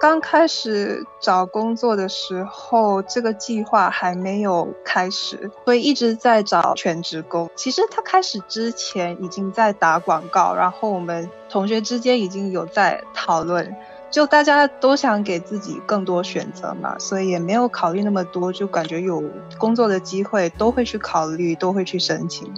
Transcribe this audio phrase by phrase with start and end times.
[0.00, 7.50] 刚开始找工作的时候，这个计划还没有开始，所以一直在找全职工。
[7.54, 13.76] 其实他开始之前已经在打广告，然后我们同学之间已经有在讨论，
[14.10, 19.22] 就大家都想给自己更多选择嘛，所以也没有考虑那么多，就感觉有
[19.58, 22.50] 工作的机会都会去考虑，都会去申请。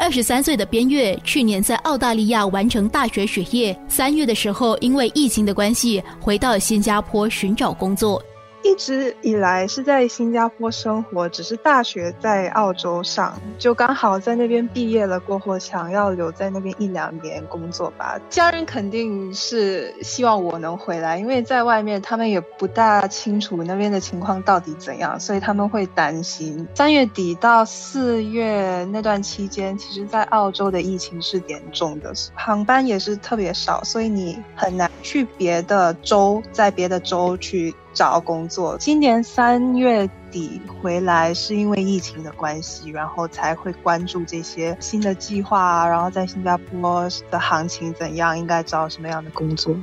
[0.00, 8.20] 二十三岁的边月去年在澳大利亚完成大学学业，三月的时候因为疫情的关系回到新加坡寻找工作。
[8.62, 18.20] 一直以来是在新加坡生活，只是大学在澳洲上，就刚好在那边毕业了过后，想要留在那边一两年工作吧。
[18.28, 26.68] 家人肯定是希望我能回来，因为在外面他们也不大清楚那边的情况到底怎样，所以他们会担心。
[26.74, 37.74] 三月底到四月那段期间，其实在澳洲的疫情是严重的，航班也是特别少，所以你很难去别的州，在别的州去。
[37.92, 49.76] 找工作，今年三月底回来是因为疫情的关系，然后才会关注这些新的计划，然后在新加坡的行情怎样，应该找什么样的工作。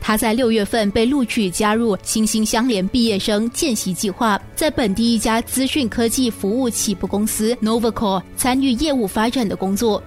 [0.00, 10.02] 他在六月份被录取加入新兴相连毕业生见习计划，在本地一家资讯科技服务起步公司 Novacore 参与业务发展的工作。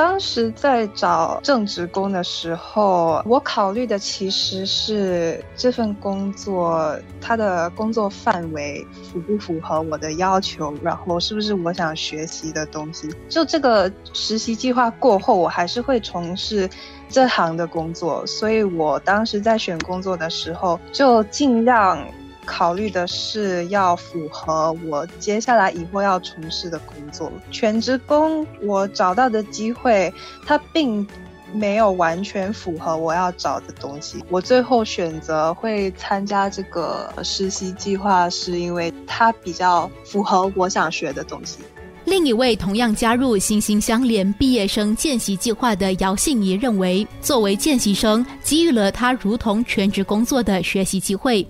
[0.00, 13.10] 当时在找正职工的时候，我考虑的其实是这份工作它的工作范围符不符合我的要求，然后是不是我想学习的东西。
[13.28, 16.66] 就这个实习计划过后，我还是会从事
[17.10, 22.02] 这行的工作，所以我当时在选工作的时候就尽量。
[22.50, 27.30] 考虑的是要符合我接下来以后要从事的工作。
[27.52, 30.12] 全职工我找到的机会，
[30.44, 31.06] 它并
[31.52, 34.24] 没有完全符合我要找的东西。
[34.28, 41.58] 我最后选择会参加这个实习计划，是因为它比较符合我想学的东西。
[42.04, 51.46] 另一位同样加入心心相连毕业生见习计划的姚信怡认为，作为见习生，给予了他如同全职工作的学习机会。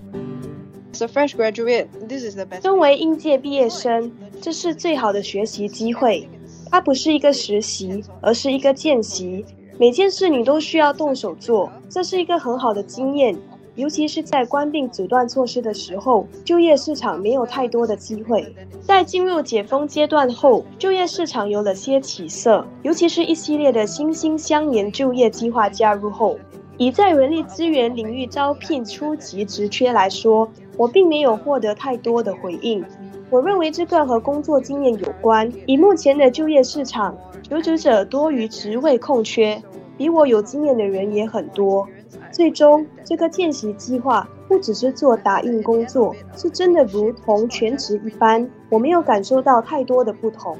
[0.93, 6.27] So fresh graduate，this is the best 身为应届毕业生，这是最好的学习机会。
[6.69, 9.45] 它不是一个实习，而是一个见习。
[9.77, 13.35] 每件事你都需要动手做，这是一个很好的经验。
[13.75, 18.53] 尤其是在关闭阻断措施的时候，就业市场没有太多的机会。
[18.81, 26.37] 在进入解封阶段后，就业市场有了些起色，尤其是一系列的新兴相连就业计划加入后。
[26.81, 32.83] 以在人力资源领域招聘初级职缺来说，我并没有获得太多的回应。
[33.29, 35.53] 我认为这个和工作经验有关。
[35.67, 39.61] 以目前的就业市场，求职者多于职位空缺，
[39.95, 41.87] 比我有经验的人也很多。
[42.31, 48.49] 最终，这个见习计划不只是做打印工作，是真的如同全职一般。
[48.71, 50.57] 我没有感受到太多的不同。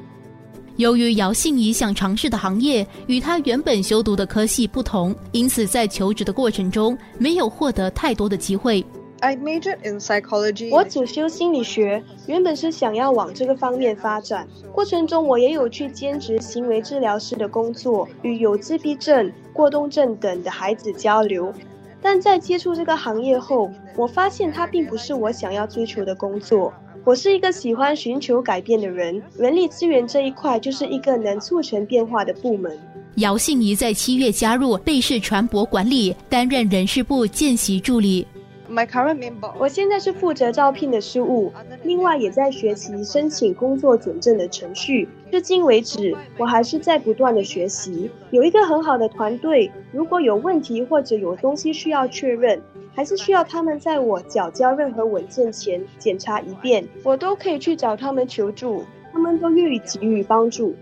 [0.76, 8.84] 由于姚信怡想尝试的行业与他原本修读的科系不同，因此在求职的过程中没有获得太多的机会。
[9.20, 10.70] I majored in psychology。
[10.70, 14.48] 我主修心理学，原本是想要往这个方面发展。
[14.72, 21.52] 过程中我也有去兼职行为治疗师的工作，与有自闭症、过动症等的孩子交流。
[22.00, 26.74] 但在接触这个行业后，我发现它并不是我想要追求的工作。
[27.04, 32.78] 我是一个喜欢寻求改变的人，人力资源这一块就是一个能促成变化的部门。
[33.16, 38.24] 姚信怡在七月加入贝氏船舶管理，担任人事部见习助理。
[38.72, 41.52] My current member，我现在是负责招聘的事务，
[41.82, 45.06] 另外也在学习申请工作准证的程序。
[45.30, 48.10] 至今为止，我还是在不断的学习。
[48.30, 52.60] 有一个很好的团队，如果有问题或者有东西需要确认。
[52.94, 60.76] 还是需要他们在我缴交任何文件前检查一遍，我都可以去找他们求助，他们都愿意给予帮助。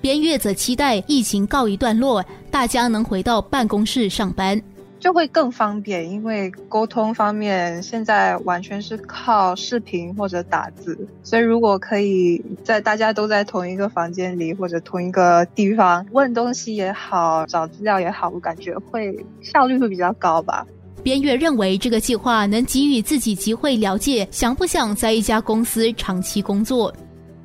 [0.00, 4.62] 边月则期待疫情告一段落，大家能回到办公室上班，
[4.98, 6.10] 就会更方便。
[6.10, 20.66] 因为沟通方面现在完全是靠视频或者打字，所以如果可以在大家都在同一个房间里或者同一个地方问东西也好，找资料也好，我感觉会效率会比较高吧。
[21.02, 26.92] 边月认为这个计划能给予自己机会了解想不想在一家公司长期工作。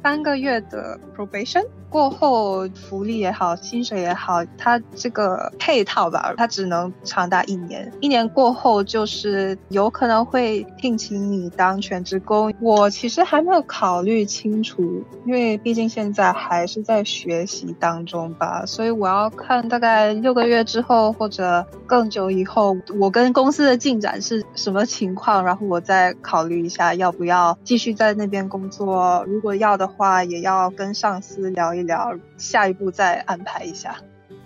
[0.02, 7.92] 三个月的 probation，过后福利也好，薪水也好，它这个配套吧，它只能长达一年。
[8.00, 12.54] 一年过后，就是有可能会聘请你当全职工。
[12.62, 29.26] 我其实还没有考虑清楚，因为毕竟现在还是在学习当中吧，所以我要看大概六个月之后或者更久以后，我跟公司的进展是什么情况，然后我再考虑一下要不要继续在那边工作。
[29.28, 33.96] 如果要的话，也要跟上司聊一一聊，下一步再安排一下。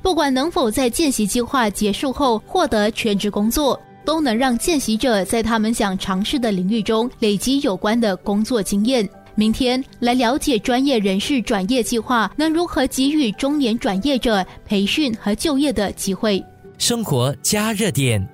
[0.02, 9.08] 不管能否在见习计划结束后获得全职工作，都能让见习者在他们想尝试的领域中累积有关的工作经验。
[9.36, 16.42] 明天来了解专业人士转业计划能如何给予中年转业者培训和就业的机会。
[16.78, 18.26] 生活加热点。